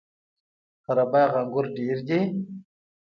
[0.85, 2.19] قره باغ انګور ډیر دي؟